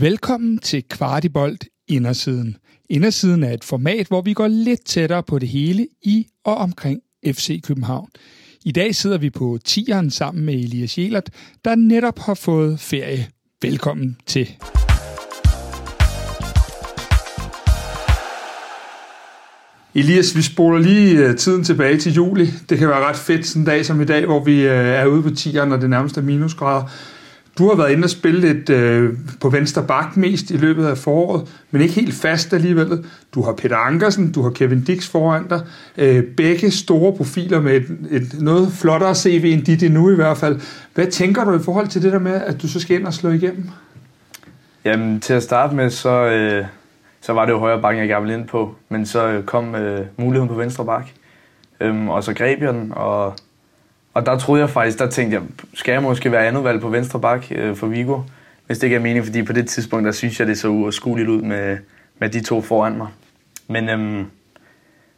[0.00, 2.56] Velkommen til Kvartibolt Indersiden.
[2.90, 7.00] Indersiden er et format, hvor vi går lidt tættere på det hele i og omkring
[7.26, 8.08] FC København.
[8.64, 11.30] I dag sidder vi på tieren sammen med Elias Jelert,
[11.64, 13.28] der netop har fået ferie.
[13.62, 14.48] Velkommen til.
[19.94, 22.46] Elias, vi spoler lige øh, tiden tilbage til juli.
[22.68, 25.06] Det kan være ret fedt sådan en dag som i dag, hvor vi øh, er
[25.06, 26.88] ude på tieren, og det nærmest er minusgrader.
[27.58, 30.98] Du har været inde og spille lidt øh, på venstre bak mest i løbet af
[30.98, 33.04] foråret, men ikke helt fast alligevel.
[33.34, 35.60] Du har Peter Ankersen, du har Kevin Dix foran dig.
[35.98, 40.36] Øh, begge store profiler med et, et noget flottere CV end dit endnu i hvert
[40.36, 40.60] fald.
[40.94, 43.14] Hvad tænker du i forhold til det der med, at du så skal ind og
[43.14, 43.68] slå igennem?
[44.84, 46.64] Jamen, til at starte med, så, øh,
[47.20, 48.74] så var det jo højre bakken, jeg gerne ville ind på.
[48.88, 51.06] Men så kom øh, muligheden på venstre bak.
[51.80, 53.34] Øhm, og så greb jeg den, og
[54.14, 55.42] og der troede jeg faktisk, der tænkte jeg,
[55.74, 58.20] skal jeg måske være andet valg på venstre bak øh, for Vigo?
[58.66, 61.28] Hvis det ikke er mening, fordi på det tidspunkt, der synes jeg, det så uoverskueligt
[61.28, 61.78] ud med,
[62.18, 63.08] med de to foran mig.
[63.68, 64.26] Men øhm,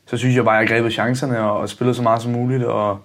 [0.07, 2.65] så synes jeg bare, at jeg grebet chancerne og, og spillede så meget som muligt.
[2.65, 2.99] Og,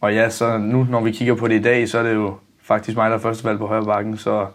[0.00, 2.34] og ja, så nu, når vi kigger på det i dag, så er det jo
[2.62, 4.16] faktisk mig, der er første valg på højre bakken.
[4.16, 4.46] Så,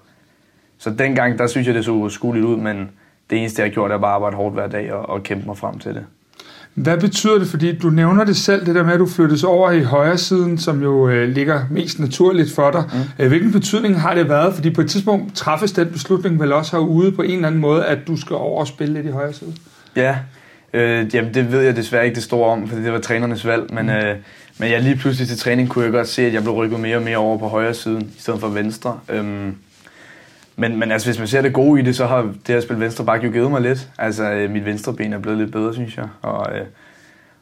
[0.77, 2.91] så dengang, der synes jeg, det så uoverskueligt ud, men
[3.29, 5.45] det eneste, jeg har gjort, er bare at arbejde hårdt hver dag og, og kæmpe
[5.45, 6.05] mig frem til det.
[6.75, 7.47] Hvad betyder det?
[7.47, 10.57] Fordi du nævner det selv, det der med, at du flyttes over i højre siden,
[10.57, 12.83] som jo øh, ligger mest naturligt for dig.
[12.93, 13.23] Mm.
[13.23, 14.53] Øh, hvilken betydning har det været?
[14.53, 17.85] Fordi på et tidspunkt træffes den beslutning vel også herude på en eller anden måde,
[17.85, 19.53] at du skal over og spille lidt i højre side?
[19.95, 20.17] Ja,
[20.73, 23.73] øh, jamen det ved jeg desværre ikke det store om, fordi det var trænernes valg.
[23.73, 23.91] Men, mm.
[23.91, 24.15] øh,
[24.57, 26.97] men jeg lige pludselig til træning kunne jeg godt se, at jeg blev rykket mere
[26.97, 28.99] og mere over på højre siden, i stedet for venstre.
[29.09, 29.55] Øhm,
[30.55, 32.79] men, men altså, hvis man ser det gode i det, så har det her spil
[32.79, 33.89] venstre bak jo givet mig lidt.
[33.97, 36.07] Altså, øh, mit venstre ben er blevet lidt bedre, synes jeg.
[36.21, 36.65] Og, øh,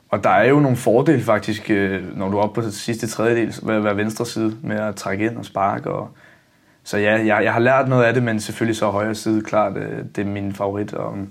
[0.09, 3.55] og der er jo nogle fordele faktisk, øh, når du er oppe på sidste tredjedel,
[3.63, 5.89] ved at være venstre side, med at trække ind og sparke.
[5.89, 6.09] Og,
[6.83, 9.77] så ja, jeg, jeg har lært noget af det, men selvfølgelig så højre side, klart,
[9.77, 10.93] øh, det er min favorit.
[10.93, 11.29] Og, mm,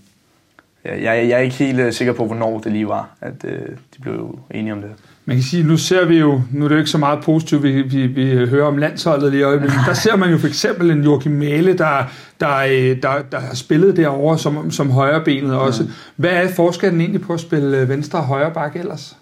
[0.85, 3.69] ja, jeg, jeg er ikke helt øh, sikker på, hvornår det lige var, at øh,
[3.97, 4.91] de blev enige om det
[5.25, 7.63] man kan sige, nu ser vi jo, nu er det jo ikke så meget positivt,
[7.63, 11.05] vi, vi, vi hører om landsholdet lige øjeblikket, der ser man jo for eksempel en
[11.05, 12.05] Joachim Mæle, der,
[12.41, 15.89] der, øh, der, der har spillet derovre som, som højrebenet også.
[16.17, 19.17] Hvad er forskellen egentlig på at spille øh, venstre og højre bak ellers?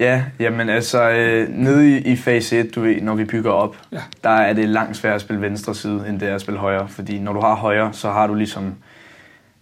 [0.00, 3.76] Ja, jamen altså, øh, nede i, i fase 1, du ved, når vi bygger op,
[3.92, 4.00] ja.
[4.24, 6.88] der er det langt sværere at spille venstre side, end det er at spille højre.
[6.88, 8.74] Fordi når du har højre, så har du ligesom...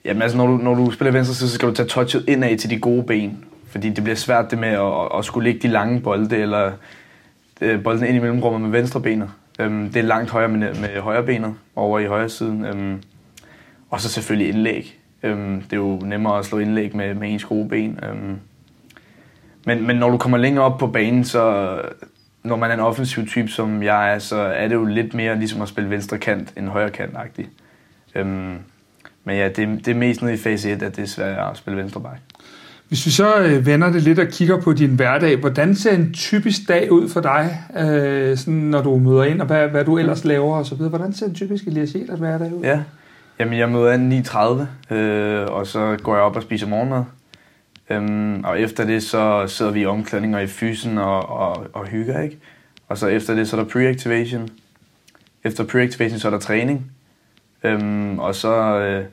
[0.05, 2.59] Jamen altså, når du, når du spiller venstre side, så skal du tage touchet indad
[2.59, 3.45] til de gode ben.
[3.77, 6.73] Fordi det bliver svært det med at, at skulle ligge de lange bolde, eller
[7.61, 9.31] øh, bolden ind i mellemrummet med venstre benet.
[9.59, 12.65] Øhm, det er langt højere med, med højre benet over i højre siden.
[12.65, 13.03] Øhm,
[13.91, 14.99] og så selvfølgelig indlæg.
[15.23, 17.99] Øhm, det er jo nemmere at slå indlæg med, med ens gode ben.
[18.03, 18.39] Øhm,
[19.67, 21.77] men, men når du kommer længere op på banen, så
[22.43, 25.39] når man er en offensiv type, som jeg er, så er det jo lidt mere
[25.39, 27.49] ligesom at spille venstre kant end højre kant-agtigt.
[28.15, 28.59] Øhm,
[29.25, 31.57] men ja, det, det er mest nede i fase 1, at det er svært at
[31.57, 32.19] spille venstre bak.
[32.89, 36.13] Hvis vi så øh, vender det lidt og kigger på din hverdag, hvordan ser en
[36.13, 39.99] typisk dag ud for dig, øh, sådan, når du møder ind, og hvad, hvad du
[39.99, 40.77] ellers laver osv.?
[40.77, 42.63] Hvordan ser en typisk Elias Jelert hverdag ud?
[42.63, 42.83] Ja,
[43.39, 44.13] Jamen, jeg møder ind
[44.91, 47.05] 9.30, øh, og så går jeg op og spiser morgenmad.
[47.91, 51.87] Øhm, og efter det, så sidder vi i omklædning og i fysen og, og, og
[51.87, 52.39] hygger, ikke?
[52.89, 54.49] Og så efter det, så er der pre-activation.
[55.45, 56.93] Efter pre-activation, så er der træning.
[57.65, 59.05] Øhm, og så, øh,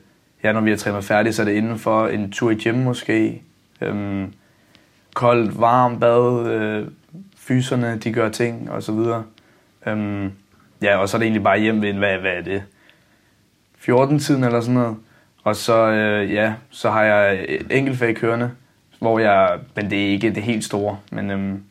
[0.44, 2.74] ja, når vi har trænet færdigt, så er det inden for en tur i gym
[2.74, 3.42] måske,
[3.80, 4.32] Øhm,
[5.14, 6.88] koldt, varmt bad, øh,
[7.36, 9.24] fyserne, de gør ting og så videre.
[9.86, 10.32] Øhm,
[10.82, 12.62] ja, og så er det egentlig bare hjem ved, hvad, hvad er det?
[13.78, 14.96] 14-tiden eller sådan noget.
[15.44, 18.50] Og så, øh, ja, så har jeg et enkeltfag kørende,
[18.98, 21.62] hvor jeg, men det er ikke det helt store, men øhm,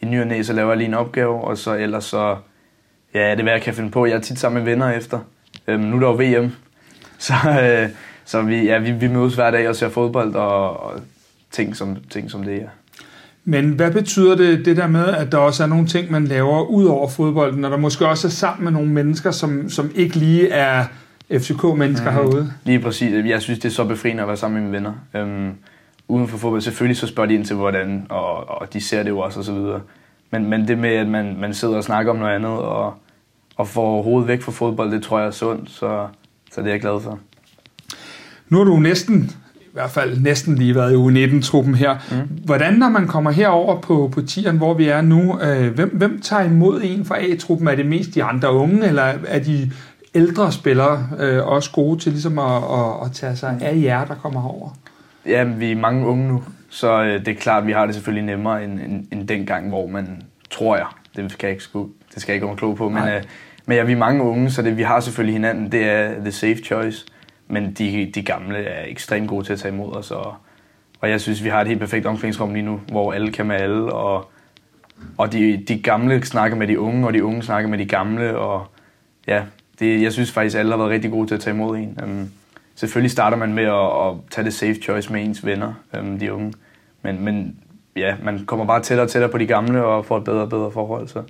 [0.00, 2.36] i ny og næ, så laver jeg lige en opgave, og så ellers så,
[3.14, 4.06] ja, det er hvad jeg kan finde på.
[4.06, 5.20] Jeg er tit sammen med venner efter.
[5.66, 6.52] Øhm, nu er der jo VM,
[7.18, 7.88] så, øh,
[8.24, 11.00] så vi, ja, vi, vi mødes hver dag og ser fodbold, og, og
[11.52, 12.66] ting som, ting som det, ja.
[13.44, 16.62] Men hvad betyder det, det der med, at der også er nogle ting, man laver
[16.62, 20.16] ud over fodbolden, og der måske også er sammen med nogle mennesker, som, som ikke
[20.16, 20.84] lige er
[21.30, 22.16] FCK-mennesker mm.
[22.16, 22.52] herude?
[22.64, 23.26] Lige præcis.
[23.26, 24.92] Jeg synes, det er så befriende at være sammen med mine venner.
[25.14, 25.52] Øhm,
[26.08, 29.10] uden for fodbold, selvfølgelig så spørger de ind til, hvordan, og, og de ser det
[29.10, 29.80] jo også, og så videre.
[30.30, 32.94] Men, men det med, at man, man sidder og snakker om noget andet, og,
[33.56, 36.06] og får hovedet væk fra fodbold, det tror jeg er sundt, så,
[36.52, 37.18] så det er jeg glad for.
[38.48, 39.30] Nu er du næsten
[39.72, 41.94] hvert fald næsten lige været i U19-truppen her.
[42.10, 42.44] Mm.
[42.44, 46.20] Hvordan, når man kommer herover på, på tieren, hvor vi er nu, øh, hvem, hvem
[46.20, 47.68] tager imod en fra A-truppen?
[47.68, 49.70] Er det mest de andre unge, eller er de
[50.14, 54.14] ældre spillere øh, også gode til ligesom at, at, at tage sig af jer, der
[54.14, 54.70] kommer herover?
[55.26, 57.94] Ja, vi er mange unge nu, så øh, det er klart, at vi har det
[57.94, 60.86] selvfølgelig nemmere end, end, end dengang, hvor man, tror jeg,
[61.16, 63.22] det skal jeg ikke, det skal jeg ikke komme klog på, men, øh,
[63.66, 65.72] men ja, vi er mange unge, så det, vi har selvfølgelig hinanden.
[65.72, 67.06] Det er the safe choice.
[67.52, 70.10] Men de, de gamle er ekstremt gode til at tage imod os.
[70.10, 70.34] Og,
[71.00, 73.56] og jeg synes, vi har et helt perfekt omklædningsrum lige nu, hvor alle kan med
[73.56, 73.92] alle.
[73.92, 74.30] Og,
[75.18, 78.38] og de, de gamle snakker med de unge, og de unge snakker med de gamle.
[78.38, 78.66] Og
[79.26, 79.42] ja,
[79.78, 81.98] det, jeg synes faktisk, alle har været rigtig gode til at tage imod en.
[82.02, 82.30] Um,
[82.74, 86.32] selvfølgelig starter man med at, at tage det safe choice med ens venner, um, de
[86.32, 86.52] unge.
[87.02, 87.56] Men, men
[87.96, 90.48] ja, man kommer bare tættere og tættere på de gamle og får et bedre og
[90.48, 91.08] bedre forhold.
[91.08, 91.22] Så.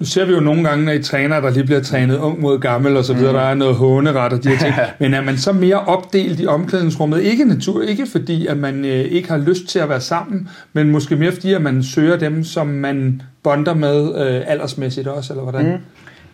[0.00, 2.58] Nu ser vi jo nogle gange, når I træner, der lige bliver trænet ung mod
[2.58, 3.38] gammel og så videre, mm.
[3.38, 4.74] der er noget håneret og de her ting.
[4.98, 7.22] Men er man så mere opdelt i omklædningsrummet?
[7.22, 10.90] Ikke natur, ikke fordi, at man øh, ikke har lyst til at være sammen, men
[10.90, 15.42] måske mere fordi, at man søger dem, som man bonder med øh, aldersmæssigt også, eller
[15.42, 15.66] hvordan?
[15.66, 15.78] Mm.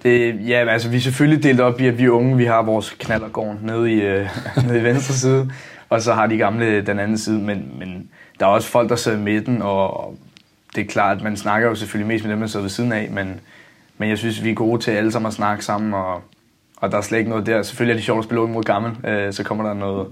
[0.03, 2.97] Det, ja, altså vi er selvfølgelig delt op i, at vi unge, vi har vores
[2.99, 4.29] knallergården nede i, øh,
[4.69, 5.51] nede i venstre side,
[5.89, 8.09] og så har de gamle den anden side, men, men
[8.41, 10.15] der er også folk, der sidder i midten, og
[10.76, 12.93] det er klart, at man snakker jo selvfølgelig mest med dem, man sidder ved siden
[12.93, 13.40] af, men,
[13.99, 16.23] men jeg synes, vi er gode til alle sammen at snakke sammen, og,
[16.76, 17.62] og der er slet ikke noget der.
[17.62, 20.06] Selvfølgelig er det sjovt at spille mod gammel, øh, så kommer der noget,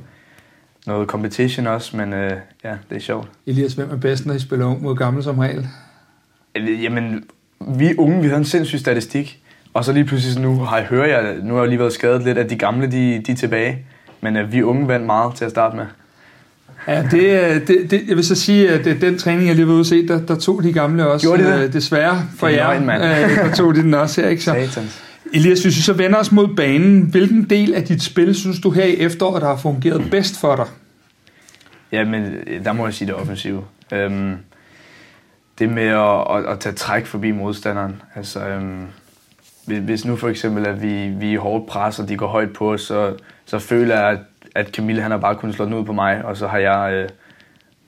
[0.87, 2.32] noget competition også, men øh,
[2.64, 3.28] ja, det er sjovt.
[3.46, 5.69] Elias, hvem er bedst, når I spiller ung mod gammel som regel?
[6.56, 7.25] Jamen,
[7.60, 9.43] vi unge, vi havde en sindssyg statistik,
[9.75, 12.22] og så lige pludselig nu har jeg hørt, jeg, nu har jeg lige været skadet
[12.22, 13.87] lidt, at de gamle, de, de er tilbage.
[14.20, 15.87] Men øh, vi unge vandt meget til at starte med.
[16.88, 19.75] Ja, det, det, det, jeg vil så sige, at det, den træning, jeg lige var
[19.75, 21.26] ude se, der, der tog de gamle også.
[21.26, 21.64] Gjorde de det?
[21.64, 24.28] Øh, desværre for jer, øh, der tog de den også her.
[24.28, 24.44] Ikke?
[24.44, 25.02] Så, Satans.
[25.32, 28.70] Elias, hvis vi så vender os mod banen, hvilken del af dit spil synes du
[28.70, 30.66] her i efteråret, der har fungeret bedst for dig?
[31.92, 32.25] Ja, men
[32.64, 33.64] der må jeg sige det offensive.
[33.92, 34.36] Øhm,
[35.58, 38.02] det med at, at, at tage træk forbi modstanderen.
[38.14, 38.86] Altså, øhm,
[39.66, 42.72] hvis nu for eksempel, at vi, vi er hårdt pres, og de går højt på
[42.72, 43.14] os, så,
[43.46, 44.19] så føler jeg, at,
[44.55, 46.93] at Camille han har bare kunnet slå den ud på mig, og så har jeg
[46.93, 47.09] øh,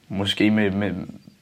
[0.08, 0.94] måske med, med,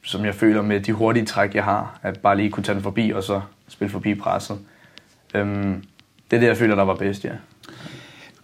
[0.03, 2.83] som jeg føler med de hurtige træk, jeg har, at bare lige kunne tage den
[2.83, 4.57] forbi, og så spille forbi presset.
[5.35, 5.83] Øhm,
[6.31, 7.31] det er det, jeg føler, der var bedst, ja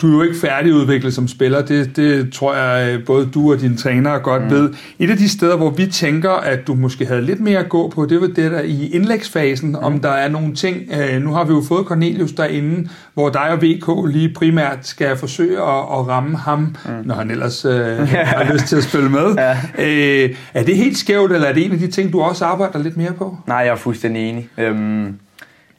[0.01, 1.61] du er jo ikke færdigudviklet som spiller.
[1.61, 4.49] Det, det tror jeg, øh, både du og dine trænere godt mm.
[4.49, 4.69] ved.
[4.99, 7.89] Et af de steder, hvor vi tænker, at du måske havde lidt mere at gå
[7.89, 9.75] på, det var det der i indlægsfasen, mm.
[9.75, 10.77] om der er nogle ting.
[10.93, 15.17] Øh, nu har vi jo fået Cornelius derinde, hvor dig og VK lige primært skal
[15.17, 16.91] forsøge at, at ramme ham, mm.
[17.03, 17.97] når han ellers øh,
[18.37, 19.35] har lyst til at spille med.
[19.37, 19.57] ja.
[19.79, 22.79] øh, er det helt skævt, eller er det en af de ting, du også arbejder
[22.79, 23.37] lidt mere på?
[23.47, 24.49] Nej, jeg er fuldstændig enig.
[24.57, 25.15] Øhm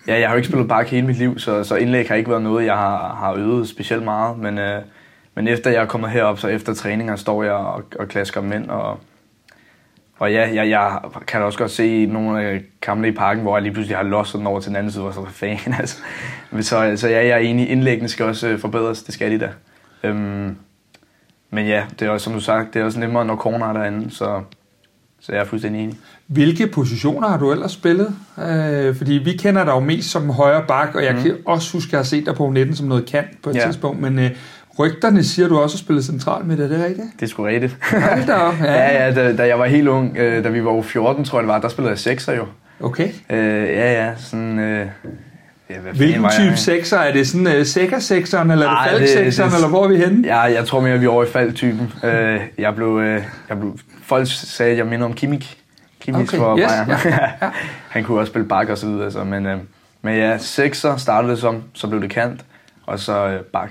[0.06, 2.30] Ja, jeg har jo ikke spillet bak hele mit liv, så, så indlæg har ikke
[2.30, 4.38] været noget, jeg har, har øvet specielt meget.
[4.38, 4.82] Men, øh,
[5.34, 8.70] men efter jeg er kommet herop, så efter træninger, står jeg og, og klasker mænd.
[8.70, 9.00] Og,
[10.18, 13.62] og ja, jeg, jeg kan også godt se nogle af kampene i parken, hvor jeg
[13.62, 15.74] lige pludselig har losset den over til den anden side, og så er fan.
[15.78, 15.98] Altså.
[16.60, 19.50] Så, så ja, jeg er enig, indlæggene skal også øh, forbedres, det skal de da.
[20.02, 20.56] Øhm,
[21.50, 23.72] men ja, det er også, som du sagt, det er også nemmere, når corner er
[23.72, 24.42] derinde, så,
[25.22, 25.98] så jeg er fuldstændig enig.
[26.26, 28.14] Hvilke positioner har du ellers spillet?
[28.38, 31.22] Øh, fordi vi kender dig jo mest som højre bak, og jeg mm.
[31.22, 33.56] kan også huske, at jeg har set dig på 19 som noget kant på et
[33.56, 33.66] ja.
[33.66, 34.30] tidspunkt, men øh,
[34.78, 37.08] rygterne siger, du også har spillet central med det, er det rigtigt?
[37.20, 37.78] Det er sgu rigtigt.
[37.90, 38.72] Hold da op, ja.
[38.72, 41.42] ja, ja da, da jeg var helt ung, øh, da vi var 14, tror jeg
[41.42, 42.44] det var, der spillede jeg sekser jo.
[42.80, 43.08] Okay.
[43.30, 44.58] Øh, ja, ja, sådan...
[44.58, 44.86] Øh,
[45.72, 46.98] Ja, Hvilken type sekser?
[46.98, 50.26] Er det sådan uh, sækker-sekseren, eller er det falk-sekseren, eller hvor er vi henne?
[50.26, 51.92] Ja, jeg tror mere, at vi er over i fald-typen.
[52.02, 52.08] Uh,
[52.58, 53.04] jeg, blev, uh,
[53.48, 55.56] jeg blev, folk sagde, at jeg minder om Kimmich.
[56.00, 56.38] Kimmich okay.
[56.38, 56.88] for yes, Bayern.
[56.88, 57.50] Ja, ja.
[57.94, 59.10] Han kunne også spille bak og så videre.
[59.10, 59.52] Så, men, uh,
[60.02, 62.40] men ja, sekser startede det som, så blev det kant,
[62.86, 63.70] og så uh, bak.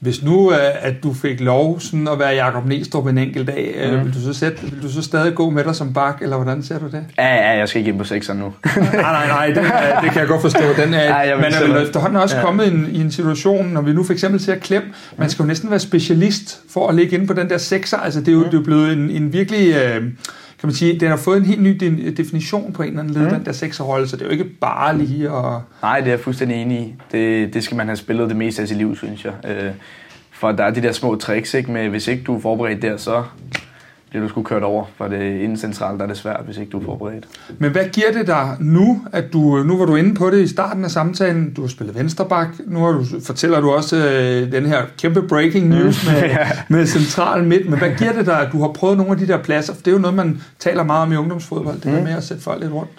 [0.00, 4.04] Hvis nu, at du fik lov sådan at være Jakob Næstrup en enkelt dag, mm.
[4.04, 6.62] vil, du så sætte, vil du så stadig gå med dig som bak, eller hvordan
[6.62, 7.04] ser du det?
[7.18, 8.44] Ja, ja jeg skal ikke ind på sekser nu.
[8.76, 9.56] nej, nej, nej, det,
[10.02, 10.60] det kan jeg godt forstå.
[10.76, 12.42] Den er, ja, man er vel efterhånden også ja.
[12.42, 14.82] kommet i en, i en situation, når vi nu for eksempel ser Klem,
[15.16, 17.96] man skal jo næsten være specialist for at ligge inde på den der sekser.
[17.96, 18.44] Altså, det er jo, mm.
[18.44, 19.74] det er jo blevet en, en virkelig...
[19.74, 20.02] Øh,
[20.60, 21.76] kan man sige, den har fået en helt ny
[22.16, 23.30] definition på en eller anden led, mm.
[23.30, 25.60] den der sekserrolle, så det er jo ikke bare lige at...
[25.82, 26.94] Nej, det er jeg fuldstændig enig i.
[27.12, 29.32] Det, det skal man have spillet det meste af sit liv, synes jeg.
[29.48, 29.70] Øh,
[30.30, 31.72] for der er de der små tricks, ikke?
[31.72, 33.24] Med, hvis ikke du er forberedt der, så
[34.10, 36.70] bliver du sgu kørt over, for det inden centralt der er det svært, hvis ikke
[36.70, 37.28] du er forberedt.
[37.58, 40.46] Men hvad giver det dig nu, at du, nu var du inde på det i
[40.46, 44.66] starten af samtalen, du har spillet vensterbak, nu har du, fortæller du også øh, den
[44.66, 46.48] her kæmpe breaking news med, ja.
[46.68, 49.26] med central midt, men hvad giver det dig, at du har prøvet nogle af de
[49.26, 51.92] der pladser, for det er jo noget, man taler meget om i ungdomsfodbold, det mm.
[51.92, 52.90] der med at sætte folk lidt rundt.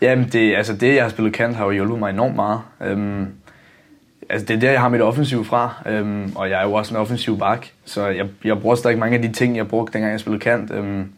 [0.00, 2.60] Jamen, det, altså det, jeg har spillet kant, har jo hjulpet mig enormt meget.
[2.84, 3.26] Øhm,
[4.30, 6.94] altså det er der, jeg har mit offensiv fra, øhm, og jeg er jo også
[6.94, 10.12] en offensiv bak, så jeg, jeg bruger stadig mange af de ting, jeg brugte, dengang
[10.12, 10.70] jeg spillede kant.
[10.70, 11.12] Øhm,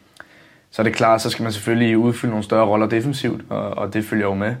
[0.71, 3.93] så er det klart, så skal man selvfølgelig udfylde nogle større roller defensivt, og, og
[3.93, 4.55] det følger jo med.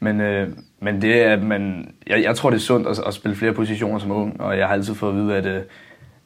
[0.00, 0.48] Men, øh,
[0.80, 3.98] men det er, man, jeg, jeg tror, det er sundt at, at spille flere positioner
[3.98, 5.62] som ung, og jeg har altid fået at vide, at øh,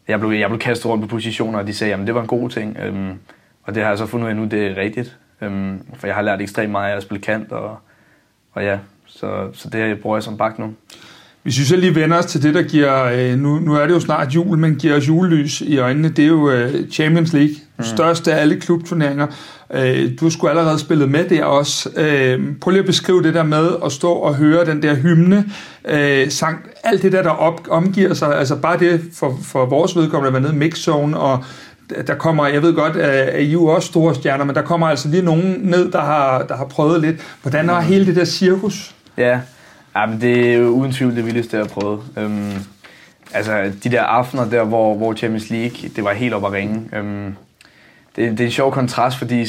[0.08, 2.26] jeg, blev, jeg blev kastet rundt på positioner, og de sagde, at det var en
[2.26, 2.76] god ting.
[2.82, 3.18] Øhm,
[3.62, 5.18] og det har jeg så fundet ud af nu, det er rigtigt.
[5.40, 7.78] Øhm, for jeg har lært ekstremt meget af at spille kant, og,
[8.52, 10.74] og ja, så, så det bruger jeg som bak nu.
[11.42, 13.94] Hvis vi så lige vender os til det, der giver, øh, nu, nu er det
[13.94, 17.54] jo snart jul, men giver os julelys i øjnene, det er jo øh, Champions League,
[17.78, 17.84] mm.
[17.84, 19.26] største af alle klubturneringer.
[19.74, 21.90] Øh, du har sgu allerede spillet med der også.
[22.60, 25.44] Prøv lige at beskrive det der med at stå og høre den der hymne,
[26.28, 30.26] sang, alt det der, der op, omgiver sig, altså bare det for, for vores vedkommende
[30.26, 31.44] at være nede i mixzone, og
[32.06, 35.08] der kommer, jeg ved godt, at I jo også store stjerner, men der kommer altså
[35.08, 37.16] lige nogen ned, der har, der har prøvet lidt.
[37.42, 38.94] Hvordan er hele det der cirkus?
[39.16, 39.40] Ja,
[39.98, 42.02] Ja, men det er jo uden tvivl det vildeste, jeg har prøvet.
[42.16, 42.52] Øhm,
[43.34, 46.88] altså, de der aftener der, hvor, hvor Champions League, det var helt op at ringe.
[46.92, 47.36] Øhm,
[48.16, 49.46] det, det er en sjov kontrast, fordi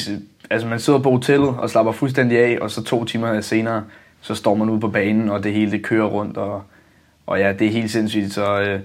[0.50, 3.84] altså, man sidder på hotellet og slapper fuldstændig af, og så to timer senere,
[4.20, 6.62] så står man ude på banen, og det hele det kører rundt, og,
[7.26, 8.80] og ja, det er helt sindssygt, så øh,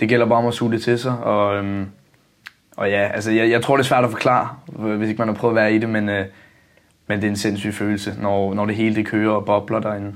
[0.00, 1.86] det gælder bare om at suge det til sig, og, øhm,
[2.76, 4.48] og ja, altså, jeg, jeg tror, det er svært at forklare,
[4.78, 6.24] øh, hvis ikke man har prøvet at være i det, men, øh,
[7.06, 10.14] men det er en sindssyg følelse, når, når det hele det kører og bobler derinde.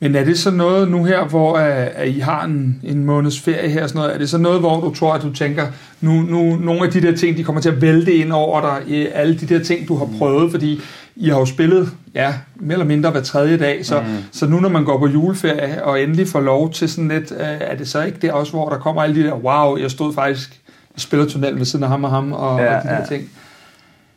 [0.00, 3.68] Men er det så noget nu her, hvor at I har en, en måneds ferie
[3.68, 5.66] her, sådan noget, er det så noget, hvor du tror, at du tænker,
[6.00, 9.14] nu, nu nogle af de der ting, de kommer til at vælte ind over dig,
[9.14, 10.80] alle de der ting, du har prøvet, fordi
[11.16, 14.06] I har jo spillet, ja, mere eller mindre hver tredje dag, så, mm.
[14.32, 17.76] så nu når man går på juleferie og endelig får lov til sådan lidt, er
[17.76, 20.60] det så ikke det også, hvor der kommer alle de der, wow, jeg stod faktisk
[20.96, 22.96] i spillertunnelen ved siden af ham og ham, og, ja, og de ja.
[22.96, 23.30] der ting.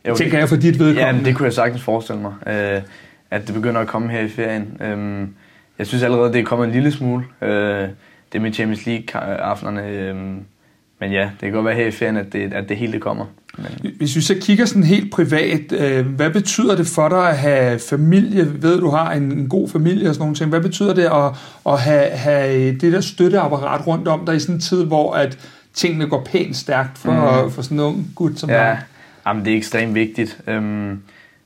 [0.08, 1.20] Jo, tænker jeg for dit vedkommende.
[1.20, 2.82] Ja, det kunne jeg sagtens forestille mig, øh,
[3.30, 4.80] at det begynder at komme her i ferien.
[4.80, 5.28] Øh,
[5.78, 7.24] jeg synes allerede, det er kommet en lille smule.
[7.42, 7.88] Øh,
[8.32, 9.88] det med Champions League-aftenerne.
[9.88, 10.16] Øh,
[11.00, 13.24] men ja, det kan godt være her i ferien, at det, at det hele kommer.
[13.58, 13.92] Men...
[13.96, 17.78] Hvis vi så kigger sådan helt privat, øh, hvad betyder det for dig at have
[17.78, 18.62] familie?
[18.62, 20.50] Ved du har en, en god familie og sådan nogle ting.
[20.50, 21.32] Hvad betyder det at,
[21.72, 25.38] at have, have det der støtteapparat rundt om dig i sådan en tid, hvor at
[25.74, 27.50] tingene går pænt stærkt for, mm.
[27.50, 28.56] for sådan en ung gut som ja.
[28.56, 28.78] dig?
[29.26, 30.40] Jamen, det er ekstremt vigtigt.
[30.46, 31.02] Øhm,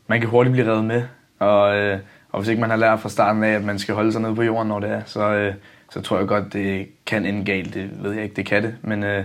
[0.06, 1.02] man kan hurtigt blive reddet med,
[1.38, 1.99] og øh,
[2.32, 4.35] og hvis ikke man har lært fra starten af, at man skal holde sig nede
[4.35, 5.54] på jorden, når det er, så, øh,
[5.90, 7.75] så tror jeg godt, det kan ende galt.
[7.75, 8.75] Det ved jeg ikke, det kan det.
[8.82, 9.25] Men, øh,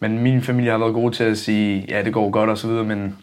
[0.00, 2.68] men min familie har været god til at sige, ja, det går godt og så
[2.68, 3.16] videre, men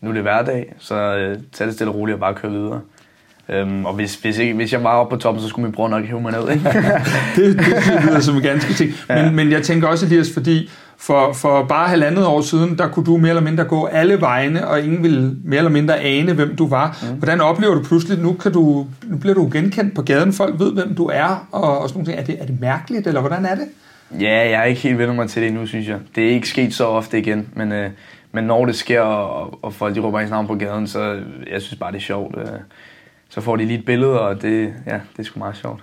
[0.00, 2.80] nu er det hverdag, så øh, tag det stille og roligt og bare køre videre.
[3.48, 5.88] Øhm, og hvis, hvis, ikke, hvis jeg var oppe på toppen, så skulle min bror
[5.88, 6.50] nok hæve mig ned.
[6.50, 6.64] Ikke?
[7.36, 8.92] det, det lyder som en ganske ting.
[9.08, 9.30] Men, ja.
[9.30, 13.16] men jeg tænker også, Elias, fordi for, for bare halvandet år siden, der kunne du
[13.16, 16.68] mere eller mindre gå alle vegne, og ingen ville mere eller mindre ane, hvem du
[16.68, 16.98] var.
[17.02, 17.18] Mm.
[17.18, 20.72] Hvordan oplever du pludselig, nu, kan du, nu bliver du genkendt på gaden, folk ved,
[20.72, 22.20] hvem du er, og, og sådan noget.
[22.20, 23.68] Er det, er det mærkeligt, eller hvordan er det?
[24.20, 25.98] Ja, jeg er ikke helt vendt mig til det endnu, synes jeg.
[26.14, 27.90] Det er ikke sket så ofte igen, men, øh,
[28.32, 31.18] men når det sker, og, og folk de råber ens navn på gaden, så
[31.52, 32.38] jeg synes bare, det er sjovt.
[32.38, 32.46] Øh,
[33.36, 35.82] så får de lige et billede, og det, ja, det er sgu meget sjovt.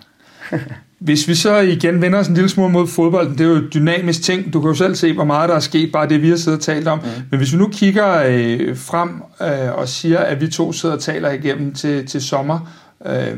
[1.00, 3.74] Hvis vi så igen vender os en lille smule mod fodbold, det er jo et
[3.74, 4.54] dynamisk ting.
[4.54, 6.60] Du kan jo selv se, hvor meget der er sket, bare det vi har siddet
[6.60, 7.00] og talt om.
[7.00, 7.06] Mm.
[7.32, 9.10] Men hvis vi nu kigger øh, frem
[9.42, 12.60] øh, og siger, at vi to sidder og taler igennem til, til sommer,
[13.06, 13.38] øh,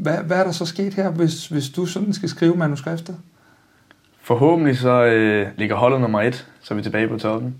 [0.00, 3.16] hvad, hvad er der så sket her, hvis, hvis du sådan skal skrive manuskriptet?
[4.22, 7.54] Forhåbentlig så øh, ligger holdet nummer et, så er vi tilbage på toppen.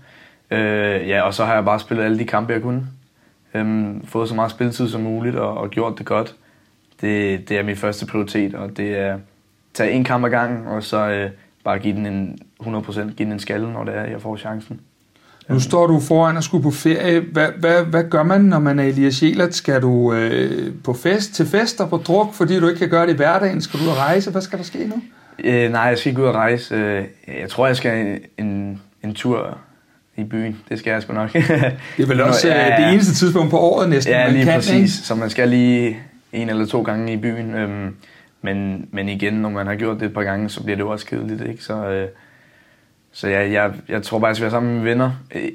[0.51, 2.87] Øh, ja, og så har jeg bare spillet alle de kampe, jeg kunne.
[3.55, 6.35] Øh, fået så meget spilletid som muligt og, og gjort det godt
[7.01, 9.19] det, det er min første prioritet, og det er at
[9.73, 11.29] tage en kamp ad gangen, og så øh,
[11.63, 14.79] bare give den en 100%, give den en skalle, når det er, jeg får chancen.
[15.49, 17.19] Nu står du foran og skulle på ferie.
[17.19, 19.55] Hvad, hvad, hvad gør man, når man er Elias Jelert?
[19.55, 23.07] Skal du øh, på fest, til fest og på druk, fordi du ikke kan gøre
[23.07, 23.61] det i hverdagen?
[23.61, 24.31] Skal du ud og rejse?
[24.31, 24.95] Hvad skal der ske nu?
[25.39, 26.75] Øh, nej, jeg skal ikke ud og rejse.
[26.75, 27.05] Øh,
[27.41, 29.57] jeg tror, jeg skal en, en tur
[30.17, 30.57] i byen.
[30.69, 31.33] Det skal jeg sgu nok.
[31.33, 32.85] det er vel også ja, ja.
[32.85, 34.75] det eneste tidspunkt på året næsten, ja, man lige kan, præcis.
[34.75, 34.89] Ikke?
[34.89, 35.97] Så man skal lige
[36.33, 37.53] en eller to gange i byen.
[37.53, 37.95] Øhm,
[38.41, 40.89] men, men igen, når man har gjort det et par gange, så bliver det jo
[40.89, 41.41] også kedeligt.
[41.41, 41.63] Ikke?
[41.63, 42.07] Så, øh,
[43.11, 45.11] så ja, jeg, jeg tror bare, jeg skal være sammen med venner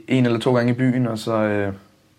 [0.08, 1.72] en eller to gange i byen, og så øh,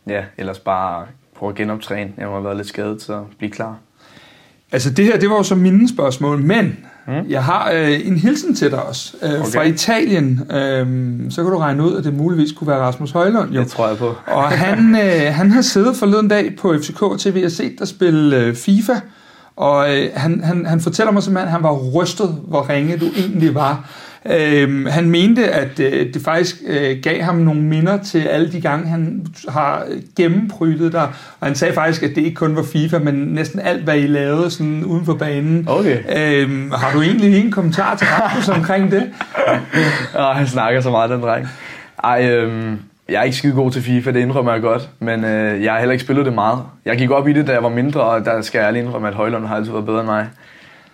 [0.08, 1.06] ja, ellers bare
[1.36, 2.12] prøve at genoptræne.
[2.18, 3.78] Jeg må have været lidt skadet, så blive klar.
[4.72, 7.14] Altså det her, det var jo så mine spørgsmål, men mm.
[7.30, 9.14] jeg har øh, en hilsen til dig også.
[9.24, 9.52] Øh, okay.
[9.52, 13.52] Fra Italien, øh, så kan du regne ud, at det muligvis kunne være Rasmus Højlund.
[13.52, 13.62] Jo.
[13.62, 14.06] Det tror jeg på.
[14.28, 18.38] og han, øh, han har siddet forleden dag på FCK TV og set dig spille
[18.38, 18.94] øh, FIFA,
[19.56, 23.06] og øh, han, han, han fortæller mig simpelthen, at han var rystet, hvor ringe du
[23.18, 23.90] egentlig var.
[24.26, 28.62] Øh, han mente, at øh, det faktisk øh, gav ham nogle minder til alle de
[28.62, 29.86] gange, han har
[30.18, 31.08] gennemprytet der.
[31.40, 34.08] Og han sagde faktisk, at det ikke kun var FIFA, men næsten alt, hvad I
[34.08, 35.66] lavede sådan uden for banen.
[35.70, 35.98] Okay.
[35.98, 39.04] Øh, har du egentlig en kommentar til Rasmus omkring det?
[40.16, 41.48] ja, han snakker så meget, den dreng.
[42.04, 42.74] Ej, øh,
[43.10, 45.80] jeg er ikke skide god til FIFA, det indrømmer jeg godt, men øh, jeg har
[45.80, 46.60] heller ikke spillet det meget.
[46.86, 49.08] Jeg gik op i det, da jeg var mindre, og der skal jeg ærlig indrømme,
[49.08, 50.28] at Højlund har altid været bedre end mig.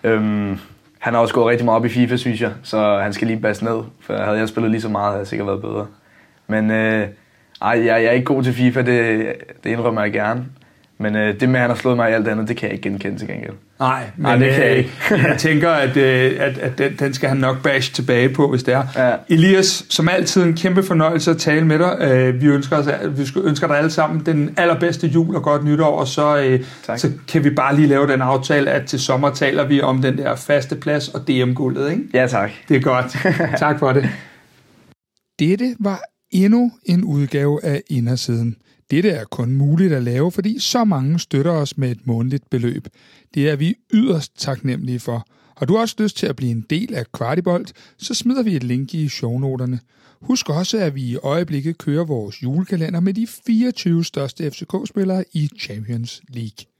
[0.04, 0.56] Øh,
[0.98, 3.40] han har også gået rigtig meget op i FIFA, synes jeg, så han skal lige
[3.40, 3.80] basse ned.
[4.00, 5.86] For havde jeg spillet lige så meget, havde jeg sikkert været bedre.
[6.46, 7.08] Men øh,
[7.62, 9.32] ej, jeg, jeg er ikke god til FIFA, det,
[9.64, 10.46] det indrømmer jeg gerne.
[10.98, 12.74] Men øh, det med, at han har slået mig i alt andet, det kan jeg
[12.76, 13.54] ikke genkende til gengæld.
[13.80, 14.92] Nej, men Nej, det kan jeg øh, ikke.
[15.28, 18.62] jeg tænker, at, øh, at, at den, den skal han nok bash tilbage på, hvis
[18.62, 18.82] det er.
[18.96, 19.12] Ja.
[19.28, 21.96] Elias, som altid en kæmpe fornøjelse at tale med dig.
[22.00, 22.86] Øh, Vi ønsker, os,
[23.18, 26.98] vi ønsker dig alle sammen den allerbedste jul og godt nytår, og så, Tak.
[26.98, 30.18] så kan vi bare lige lave den aftale, at til sommer taler vi om den
[30.18, 32.02] der faste plads og DM-guldet, ikke?
[32.14, 32.50] Ja, tak.
[32.68, 33.16] Det er godt.
[33.58, 34.08] tak for det.
[35.38, 38.56] Dette var endnu en udgave af Indersiden.
[38.90, 42.88] Dette er kun muligt at lave, fordi så mange støtter os med et månedligt beløb.
[43.34, 45.26] Det er vi yderst taknemmelige for.
[45.56, 48.64] Har du også lyst til at blive en del af Kvartibolt, så smider vi et
[48.64, 49.80] link i shownoterne.
[50.20, 55.50] Husk også, at vi i øjeblikket kører vores julekalender med de 24 største FCK-spillere i
[55.60, 56.77] Champions League.